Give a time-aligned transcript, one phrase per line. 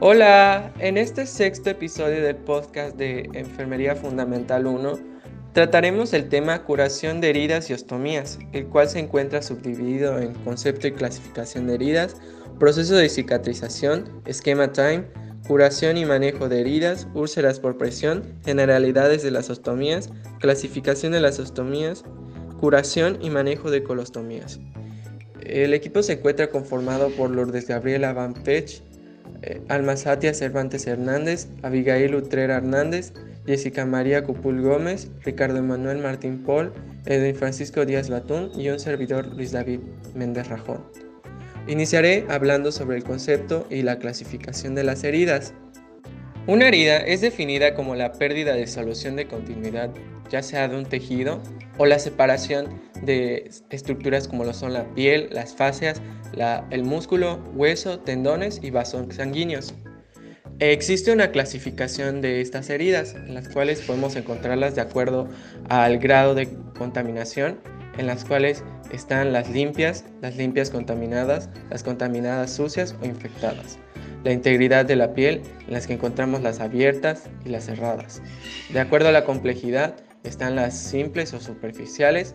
[0.00, 4.98] Hola, en este sexto episodio del podcast de Enfermería Fundamental 1
[5.54, 10.86] trataremos el tema curación de heridas y ostomías, el cual se encuentra subdividido en concepto
[10.86, 12.14] y clasificación de heridas,
[12.58, 15.06] proceso de cicatrización, esquema time,
[15.48, 20.10] curación y manejo de heridas, úlceras por presión, generalidades de las ostomías,
[20.40, 22.04] clasificación de las ostomías,
[22.60, 24.60] curación y manejo de colostomías.
[25.40, 28.82] El equipo se encuentra conformado por Lourdes Gabriela Van Pech,
[29.42, 33.12] eh, Alma Satia Cervantes Hernández, Abigail Utrera Hernández,
[33.46, 36.72] Jessica María Cupul Gómez, Ricardo Emanuel Martín Paul,
[37.04, 39.80] Edwin Francisco Díaz Latún y un servidor Luis David
[40.14, 40.84] Méndez Rajón.
[41.68, 45.52] Iniciaré hablando sobre el concepto y la clasificación de las heridas.
[46.46, 49.90] Una herida es definida como la pérdida de solución de continuidad,
[50.30, 51.40] ya sea de un tejido
[51.76, 52.68] o la separación
[53.04, 56.00] de estructuras como lo son la piel, las fascias,
[56.70, 59.74] el músculo, hueso, tendones y vasos sanguíneos.
[60.58, 65.28] Existe una clasificación de estas heridas, en las cuales podemos encontrarlas de acuerdo
[65.68, 67.58] al grado de contaminación,
[67.98, 73.78] en las cuales están las limpias, las limpias contaminadas, las contaminadas sucias o infectadas.
[74.24, 78.22] La integridad de la piel, en las que encontramos las abiertas y las cerradas.
[78.72, 79.94] De acuerdo a la complejidad,
[80.24, 82.34] están las simples o superficiales,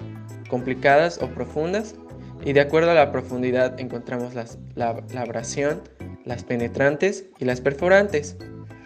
[0.51, 1.95] complicadas o profundas,
[2.43, 5.81] y de acuerdo a la profundidad encontramos la, la abrasión,
[6.25, 8.37] las penetrantes y las perforantes.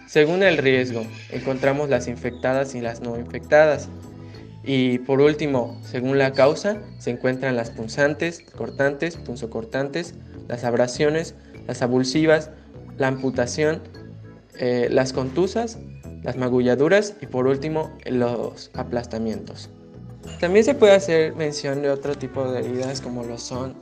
[0.08, 3.89] Según el riesgo, encontramos las infectadas y las no infectadas.
[4.63, 10.13] Y por último, según la causa, se encuentran las punzantes, cortantes, punzocortantes,
[10.47, 11.36] las abrasiones,
[11.67, 12.52] las abulsivas,
[12.97, 13.81] la amputación,
[14.59, 15.80] eh, las contusas,
[16.23, 19.69] las magulladuras y por último los aplastamientos.
[20.40, 23.76] También se puede hacer mención de otro tipo de heridas como lo son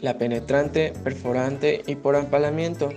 [0.00, 2.90] la penetrante, perforante y por empalamiento.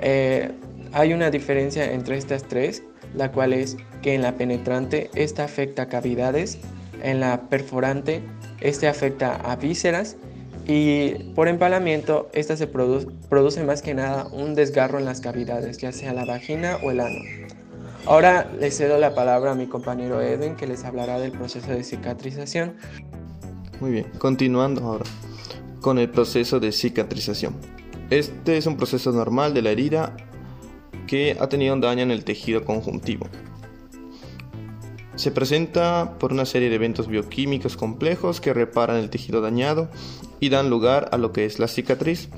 [0.00, 0.50] Eh,
[0.92, 2.82] hay una diferencia entre estas tres,
[3.14, 6.58] la cual es que en la penetrante esta afecta cavidades,
[7.02, 8.22] en la perforante
[8.60, 10.16] este afecta a vísceras
[10.66, 15.92] y por empalamiento esta se produce más que nada un desgarro en las cavidades, ya
[15.92, 17.43] sea la vagina o el ano.
[18.06, 21.82] Ahora le cedo la palabra a mi compañero Edwin que les hablará del proceso de
[21.82, 22.76] cicatrización.
[23.80, 25.04] Muy bien, continuando ahora
[25.80, 27.54] con el proceso de cicatrización.
[28.10, 30.16] Este es un proceso normal de la herida
[31.06, 33.26] que ha tenido un daño en el tejido conjuntivo.
[35.16, 39.88] Se presenta por una serie de eventos bioquímicos complejos que reparan el tejido dañado
[40.40, 42.28] y dan lugar a lo que es la cicatriz.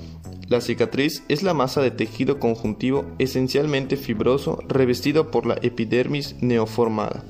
[0.49, 7.25] La cicatriz es la masa de tejido conjuntivo esencialmente fibroso revestido por la epidermis neoformada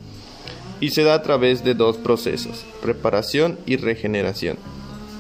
[0.81, 4.59] y se da a través de dos procesos, reparación y regeneración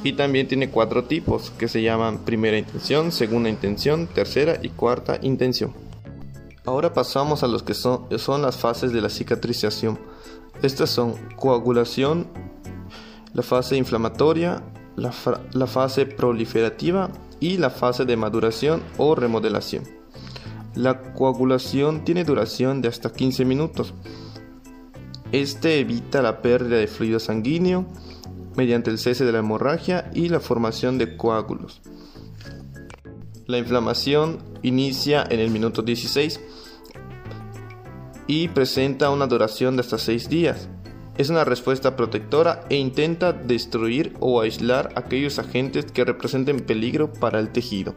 [0.04, 5.18] y también tiene cuatro tipos que se llaman primera intención, segunda intención, tercera y cuarta
[5.22, 5.72] intención.
[6.64, 9.98] Ahora pasamos a los que son, son las fases de la cicatrización.
[10.62, 12.28] Estas son coagulación,
[13.34, 14.62] la fase inflamatoria,
[14.96, 19.84] la, fase proliferativa y la fase de maduración o remodelación.
[20.74, 23.94] La coagulación tiene duración de hasta 15 minutos.
[25.32, 27.86] Este evita la pérdida de fluido sanguíneo,
[28.56, 31.82] mediante el cese de la hemorragia y la formación de coágulos.
[33.46, 36.40] La inflamación inicia en el minuto 16
[38.26, 40.68] y presenta una duración de hasta 6 días.
[41.18, 47.40] Es una respuesta protectora e intenta destruir o aislar aquellos agentes que representen peligro para
[47.40, 47.94] el tejido.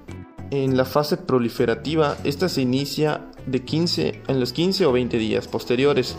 [0.51, 5.49] En la fase proliferativa, esta se inicia de 15, en los 15 o 20 días
[5.49, 6.15] posteriores.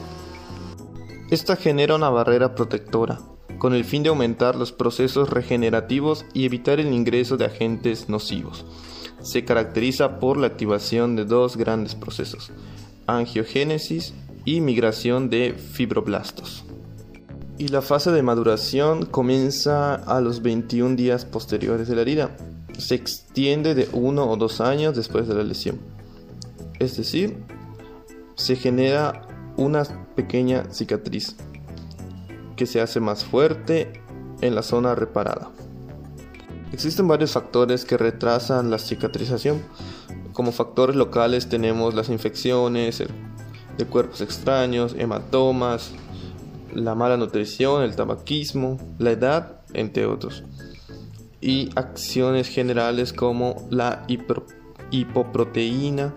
[1.30, 3.18] Esta genera una barrera protectora,
[3.58, 8.66] con el fin de aumentar los procesos regenerativos y evitar el ingreso de agentes nocivos.
[9.22, 12.52] Se caracteriza por la activación de dos grandes procesos,
[13.06, 14.12] angiogénesis
[14.44, 16.64] y migración de fibroblastos.
[17.60, 22.30] Y la fase de maduración comienza a los 21 días posteriores de la herida.
[22.78, 25.78] Se extiende de uno o dos años después de la lesión.
[26.78, 27.44] Es decir,
[28.34, 29.28] se genera
[29.58, 29.82] una
[30.16, 31.36] pequeña cicatriz
[32.56, 33.92] que se hace más fuerte
[34.40, 35.50] en la zona reparada.
[36.72, 39.60] Existen varios factores que retrasan la cicatrización.
[40.32, 43.04] Como factores locales tenemos las infecciones
[43.76, 45.92] de cuerpos extraños, hematomas,
[46.74, 50.44] la mala nutrición, el tabaquismo, la edad, entre otros.
[51.40, 54.06] Y acciones generales como la
[54.90, 56.14] hipoproteína,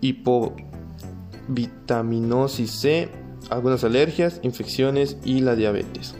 [0.00, 3.10] hipovitaminosis C,
[3.50, 6.14] algunas alergias, infecciones y la diabetes.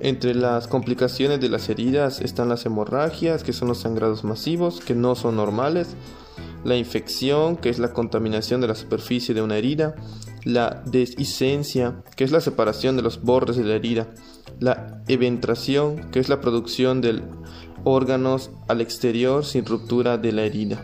[0.00, 4.94] Entre las complicaciones de las heridas están las hemorragias, que son los sangrados masivos, que
[4.94, 5.96] no son normales,
[6.64, 9.96] la infección, que es la contaminación de la superficie de una herida,
[10.48, 14.08] la deshicencia, que es la separación de los bordes de la herida,
[14.60, 17.22] la eventración, que es la producción de
[17.84, 20.82] órganos al exterior sin ruptura de la herida.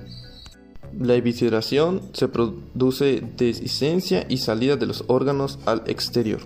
[1.00, 6.40] La evisceración se produce deshicencia y salida de los órganos al exterior.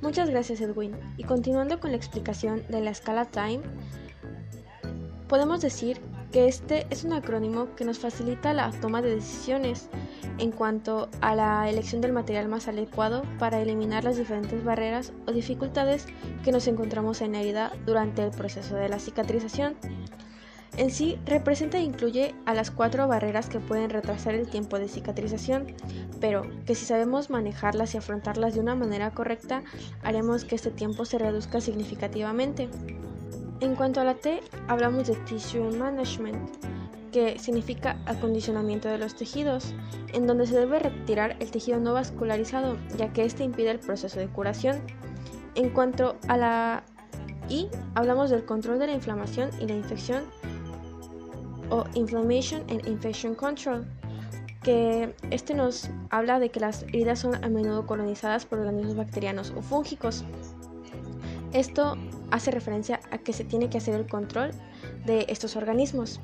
[0.00, 0.92] Muchas gracias Edwin.
[1.16, 3.62] Y continuando con la explicación de la escala Time,
[5.26, 5.98] podemos decir
[6.34, 9.88] que este es un acrónimo que nos facilita la toma de decisiones
[10.38, 15.32] en cuanto a la elección del material más adecuado para eliminar las diferentes barreras o
[15.32, 16.06] dificultades
[16.42, 19.76] que nos encontramos en la herida durante el proceso de la cicatrización.
[20.76, 24.88] En sí, representa e incluye a las cuatro barreras que pueden retrasar el tiempo de
[24.88, 25.68] cicatrización,
[26.20, 29.62] pero que si sabemos manejarlas y afrontarlas de una manera correcta,
[30.02, 32.68] haremos que este tiempo se reduzca significativamente.
[33.60, 36.50] En cuanto a la T, hablamos de Tissue Management,
[37.12, 39.74] que significa acondicionamiento de los tejidos,
[40.12, 44.18] en donde se debe retirar el tejido no vascularizado, ya que este impide el proceso
[44.18, 44.82] de curación.
[45.54, 46.84] En cuanto a la
[47.48, 50.24] I, hablamos del control de la inflamación y la infección,
[51.70, 53.86] o Inflammation and Infection Control,
[54.62, 59.52] que este nos habla de que las heridas son a menudo colonizadas por organismos bacterianos
[59.56, 60.24] o fúngicos.
[61.54, 61.96] Esto
[62.32, 64.50] hace referencia a que se tiene que hacer el control
[65.06, 66.20] de estos organismos.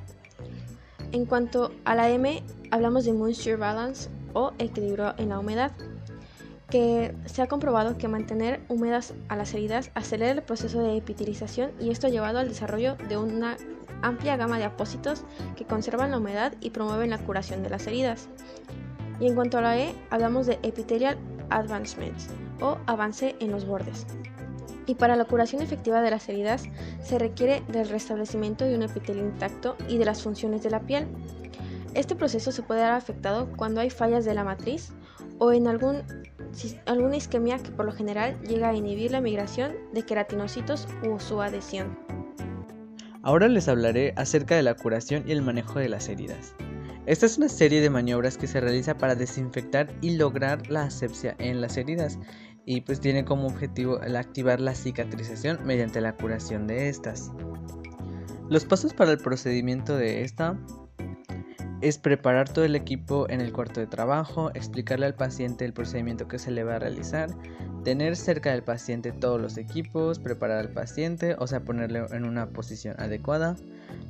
[1.12, 2.42] En cuanto a la M,
[2.72, 5.70] hablamos de Moisture Balance o equilibrio en la humedad,
[6.68, 11.70] que se ha comprobado que mantener húmedas a las heridas acelera el proceso de epitelización
[11.80, 13.56] y esto ha llevado al desarrollo de una
[14.02, 15.22] amplia gama de apósitos
[15.56, 18.28] que conservan la humedad y promueven la curación de las heridas.
[19.20, 21.18] Y en cuanto a la E, hablamos de Epithelial
[21.50, 22.16] Advancement
[22.60, 24.06] o avance en los bordes.
[24.86, 26.64] Y para la curación efectiva de las heridas
[27.02, 31.06] se requiere del restablecimiento de un epitelio intacto y de las funciones de la piel.
[31.94, 34.92] Este proceso se puede dar afectado cuando hay fallas de la matriz
[35.38, 36.02] o en algún,
[36.86, 41.40] alguna isquemia que por lo general llega a inhibir la migración de queratinocitos u su
[41.40, 41.98] adhesión.
[43.22, 46.54] Ahora les hablaré acerca de la curación y el manejo de las heridas.
[47.06, 51.34] Esta es una serie de maniobras que se realiza para desinfectar y lograr la asepsia
[51.38, 52.18] en las heridas
[52.64, 57.32] y pues tiene como objetivo el activar la cicatrización mediante la curación de estas.
[58.48, 60.58] Los pasos para el procedimiento de esta
[61.80, 66.28] es preparar todo el equipo en el cuarto de trabajo, explicarle al paciente el procedimiento
[66.28, 67.30] que se le va a realizar,
[67.84, 72.50] tener cerca del paciente todos los equipos, preparar al paciente, o sea, ponerle en una
[72.50, 73.56] posición adecuada,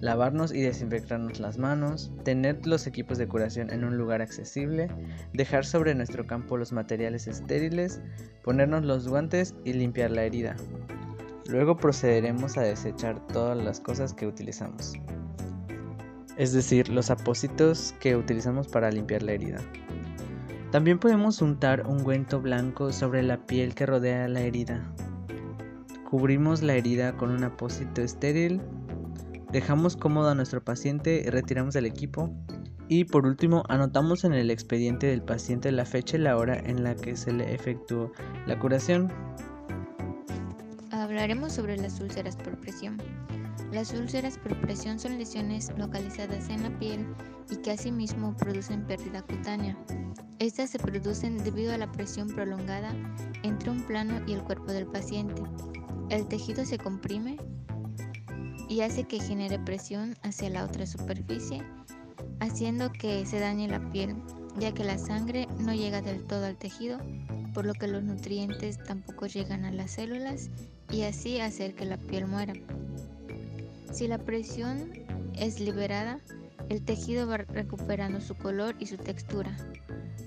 [0.01, 4.89] lavarnos y desinfectarnos las manos, tener los equipos de curación en un lugar accesible,
[5.33, 8.01] dejar sobre nuestro campo los materiales estériles,
[8.43, 10.57] ponernos los guantes y limpiar la herida.
[11.49, 14.95] Luego procederemos a desechar todas las cosas que utilizamos
[16.41, 19.61] es decir, los apósitos que utilizamos para limpiar la herida.
[20.73, 24.91] También podemos untar ungüento blanco sobre la piel que rodea la herida.
[26.09, 28.63] Cubrimos la herida con un apósito estéril,
[29.53, 32.33] dejamos cómodo a nuestro paciente y retiramos el equipo.
[32.89, 36.83] Y por último, anotamos en el expediente del paciente la fecha y la hora en
[36.83, 38.13] la que se le efectuó
[38.47, 39.13] la curación.
[40.91, 42.97] Hablaremos sobre las úlceras por presión.
[43.73, 47.07] Las úlceras por presión son lesiones localizadas en la piel
[47.51, 49.77] y que asimismo producen pérdida cutánea.
[50.41, 52.93] Estas se producen debido a la presión prolongada
[53.45, 55.43] entre un plano y el cuerpo del paciente.
[56.09, 57.37] El tejido se comprime
[58.69, 61.63] y hace que genere presión hacia la otra superficie,
[62.41, 64.17] haciendo que se dañe la piel,
[64.59, 66.99] ya que la sangre no llega del todo al tejido,
[67.55, 70.51] por lo que los nutrientes tampoco llegan a las células
[70.91, 72.55] y así hacer que la piel muera.
[73.91, 74.93] Si la presión
[75.35, 76.21] es liberada,
[76.69, 79.57] el tejido va recuperando su color y su textura.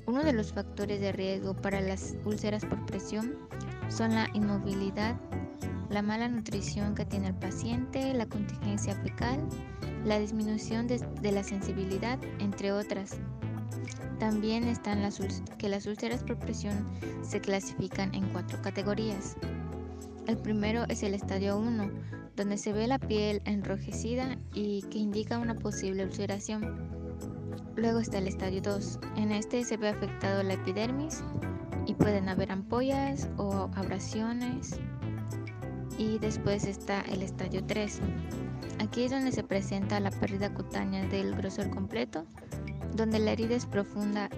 [0.06, 3.36] Uno de los factores de riesgo para las úlceras por presión
[3.88, 5.16] son la inmovilidad,
[5.90, 9.40] la mala nutrición que tiene el paciente, la contingencia fecal,
[10.04, 13.18] la disminución de, la sensibilidad, entre otras.
[14.20, 15.22] También están las
[15.58, 16.86] que las úlceras por presión
[17.22, 19.38] se clasifican en cuatro categorías.
[20.28, 21.90] El primero es el estadio 1,
[22.36, 26.90] donde se ve la piel enrojecida y que indica una posible ulceración.
[27.76, 29.00] Luego está el estadio 2.
[29.18, 31.24] En este se ve afectado la epidermis
[31.86, 34.80] y pueden haber ampollas o abrasiones.
[35.98, 38.00] Y después está el estadio 3.
[38.80, 42.26] Aquí es donde se presenta la pérdida cutánea del grosor completo,
[42.96, 44.30] donde la herida es profunda.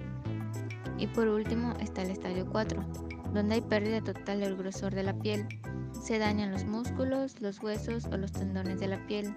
[0.98, 2.84] Y por último está el estadio 4,
[3.32, 5.46] donde hay pérdida total del grosor de la piel
[6.02, 9.34] se dañan los músculos, los huesos o los tendones de la piel.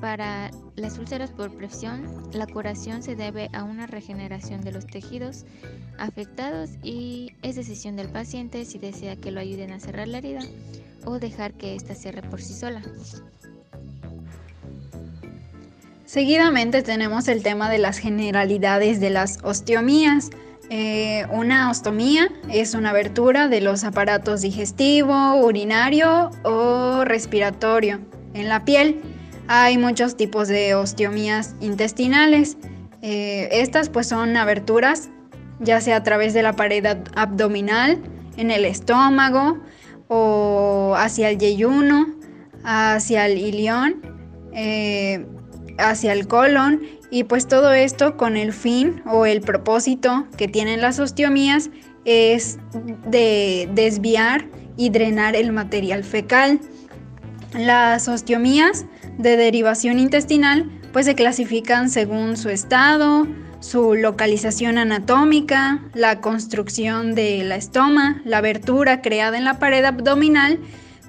[0.00, 5.44] Para las úlceras por presión, la curación se debe a una regeneración de los tejidos
[5.98, 10.40] afectados y es decisión del paciente si desea que lo ayuden a cerrar la herida
[11.04, 12.82] o dejar que ésta cierre por sí sola.
[16.06, 20.30] Seguidamente tenemos el tema de las generalidades de las osteomías.
[20.70, 28.00] Eh, una ostomía es una abertura de los aparatos digestivo, urinario o respiratorio
[28.32, 29.00] en la piel.
[29.46, 32.56] Hay muchos tipos de osteomías intestinales.
[33.02, 35.10] Eh, estas pues son aberturas
[35.60, 37.98] ya sea a través de la pared abdominal,
[38.36, 39.58] en el estómago
[40.08, 42.06] o hacia el yeyuno,
[42.64, 44.02] hacia el ilión,
[44.52, 45.26] eh,
[45.78, 50.80] hacia el colon y pues todo esto con el fin o el propósito que tienen
[50.80, 51.70] las osteomías
[52.04, 52.58] es
[53.06, 56.60] de desviar y drenar el material fecal.
[57.56, 58.86] Las osteomías
[59.18, 63.26] de derivación intestinal pues se clasifican según su estado,
[63.60, 70.58] su localización anatómica, la construcción de la estoma, la abertura creada en la pared abdominal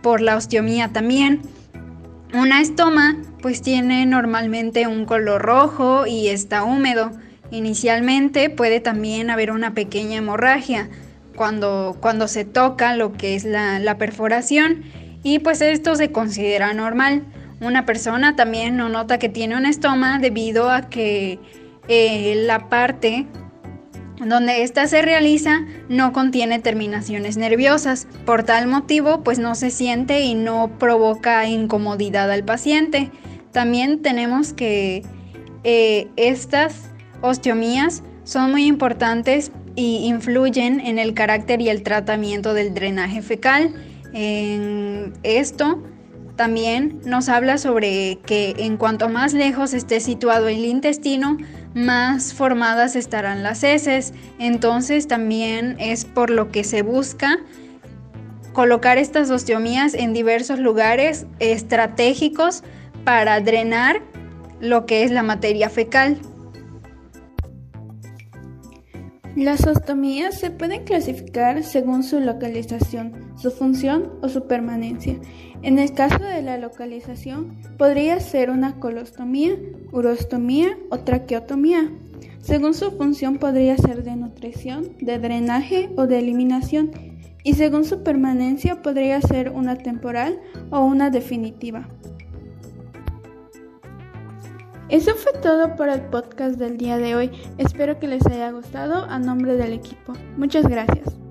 [0.01, 1.41] por la osteomía también.
[2.33, 7.11] Una estoma pues tiene normalmente un color rojo y está húmedo.
[7.51, 10.89] Inicialmente puede también haber una pequeña hemorragia
[11.35, 14.81] cuando, cuando se toca lo que es la, perforación
[15.21, 17.21] y pues esto se considera normal.
[17.61, 21.37] Una persona también no nota que tiene un estoma debido a que
[21.87, 23.27] eh, la parte
[24.25, 28.07] donde ésta se realiza no contiene terminaciones nerviosas.
[28.25, 33.11] Por tal motivo, pues no se siente y no provoca incomodidad al paciente.
[33.55, 35.01] También tenemos que
[35.63, 36.89] eh, estas
[37.21, 43.73] osteomías son muy importantes y influyen en el carácter y el tratamiento del drenaje fecal.
[44.11, 45.81] En esto
[46.35, 51.37] también nos habla sobre que en cuanto más lejos esté situado el intestino,
[51.73, 54.13] más formadas estarán las heces.
[54.37, 57.39] Entonces también es por lo que se busca
[58.51, 62.61] colocar estas osteomías en diversos lugares estratégicos
[63.05, 64.01] para drenar
[64.59, 66.19] lo que es la materia fecal.
[69.35, 75.17] Las ostomías se pueden clasificar según su localización, su función o su permanencia.
[75.61, 79.55] En el caso de la localización, podría ser una colostomía,
[79.91, 81.91] urostomía o traqueotomía.
[82.39, 86.91] Según su función, podría ser de nutrición, de drenaje o de eliminación.
[87.43, 90.39] Y según su permanencia, podría ser una temporal
[90.71, 91.89] o una definitiva.
[94.89, 97.31] Eso fue todo por el podcast del día de hoy.
[97.57, 100.13] Espero que les haya gustado a nombre del equipo.
[100.37, 101.24] Muchas gracias.